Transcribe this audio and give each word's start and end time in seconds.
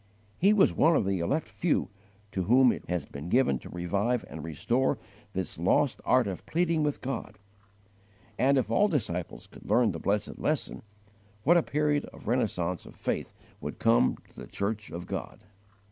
He 0.39 0.51
was 0.51 0.73
one 0.73 0.95
of 0.95 1.05
the 1.05 1.19
elect 1.19 1.47
few 1.47 1.91
to 2.31 2.45
whom 2.45 2.71
it 2.71 2.83
has 2.89 3.05
been 3.05 3.29
given 3.29 3.59
to 3.59 3.69
revive 3.69 4.25
and 4.27 4.43
restore 4.43 4.97
this 5.33 5.59
lost 5.59 6.01
art 6.05 6.25
of 6.25 6.43
pleading 6.47 6.81
with 6.81 7.01
God. 7.01 7.37
And 8.35 8.57
if 8.57 8.71
all 8.71 8.87
disciples 8.87 9.45
could 9.45 9.69
learn 9.69 9.91
the 9.91 9.99
blessed 9.99 10.39
lesson, 10.39 10.81
what 11.43 11.55
a 11.55 11.61
period 11.61 12.05
of 12.05 12.27
renaissance 12.27 12.87
of 12.87 12.95
faith 12.95 13.31
would 13.59 13.77
come 13.77 14.17
to 14.31 14.37
the 14.39 14.47
church 14.47 14.89
of 14.89 15.05
God! 15.05 15.43